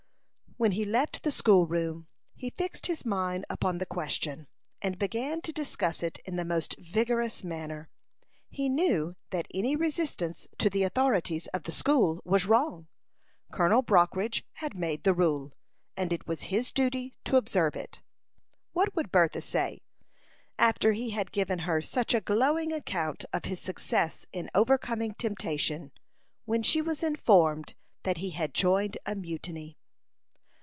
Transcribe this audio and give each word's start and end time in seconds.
When 0.57 0.73
he 0.73 0.85
left 0.85 1.23
the 1.23 1.31
school 1.31 1.65
room, 1.65 2.05
he 2.35 2.51
fixed 2.51 2.85
his 2.85 3.03
mind 3.03 3.45
upon 3.49 3.79
the 3.79 3.85
question, 3.85 4.47
and 4.79 4.99
began 4.99 5.41
to 5.41 5.51
discuss 5.51 6.03
it 6.03 6.19
in 6.23 6.35
the 6.35 6.45
most 6.45 6.75
vigorous 6.77 7.43
manner. 7.43 7.89
He 8.47 8.69
knew 8.69 9.15
that 9.31 9.47
any 9.55 9.75
resistance 9.75 10.47
to 10.59 10.69
the 10.69 10.83
authorities 10.83 11.47
of 11.47 11.63
the 11.63 11.71
school 11.71 12.21
was 12.23 12.45
wrong. 12.45 12.89
Colonel 13.51 13.81
Brockridge 13.81 14.43
had 14.53 14.77
made 14.77 15.03
the 15.03 15.15
rule, 15.15 15.51
and 15.97 16.13
it 16.13 16.27
was 16.27 16.43
his 16.51 16.71
duty 16.71 17.15
to 17.25 17.37
observe 17.37 17.75
it. 17.75 18.03
What 18.71 18.95
would 18.95 19.11
Bertha 19.11 19.41
say, 19.41 19.81
after 20.59 20.91
he 20.91 21.09
had 21.09 21.31
given 21.31 21.59
her 21.59 21.81
such 21.81 22.13
a 22.13 22.21
glowing 22.21 22.71
account 22.71 23.25
of 23.33 23.45
his 23.45 23.59
success 23.59 24.27
in 24.31 24.51
overcoming 24.53 25.15
temptation, 25.15 25.91
when 26.45 26.61
she 26.61 26.83
was 26.83 27.01
informed 27.01 27.73
that 28.03 28.17
he 28.17 28.29
had 28.31 28.53
joined 28.53 28.95
a 29.07 29.15
mutiny? 29.15 29.79